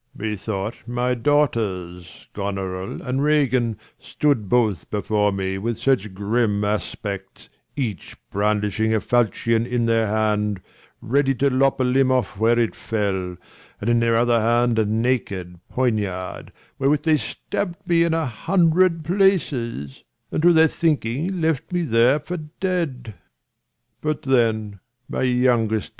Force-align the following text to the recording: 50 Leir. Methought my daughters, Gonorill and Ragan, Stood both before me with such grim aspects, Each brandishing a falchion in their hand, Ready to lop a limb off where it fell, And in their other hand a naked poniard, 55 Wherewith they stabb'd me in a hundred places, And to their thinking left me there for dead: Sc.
50 0.13 0.15
Leir. 0.17 0.29
Methought 0.47 0.87
my 0.87 1.13
daughters, 1.13 2.25
Gonorill 2.33 3.03
and 3.07 3.19
Ragan, 3.19 3.75
Stood 3.99 4.49
both 4.49 4.89
before 4.89 5.31
me 5.31 5.59
with 5.59 5.77
such 5.77 6.15
grim 6.15 6.63
aspects, 6.65 7.49
Each 7.75 8.17
brandishing 8.31 8.95
a 8.95 8.99
falchion 8.99 9.67
in 9.67 9.85
their 9.85 10.07
hand, 10.07 10.59
Ready 11.01 11.35
to 11.35 11.51
lop 11.51 11.79
a 11.79 11.83
limb 11.83 12.11
off 12.11 12.39
where 12.39 12.57
it 12.57 12.73
fell, 12.73 13.37
And 13.79 13.91
in 13.91 13.99
their 13.99 14.15
other 14.15 14.41
hand 14.41 14.79
a 14.79 14.85
naked 14.85 15.59
poniard, 15.71 16.45
55 16.47 16.53
Wherewith 16.79 17.03
they 17.03 17.17
stabb'd 17.17 17.87
me 17.87 18.03
in 18.03 18.15
a 18.15 18.25
hundred 18.25 19.05
places, 19.05 20.03
And 20.31 20.41
to 20.41 20.51
their 20.51 20.67
thinking 20.67 21.39
left 21.39 21.71
me 21.71 21.83
there 21.83 22.19
for 22.19 22.37
dead: 22.59 23.13
Sc. 24.03 25.89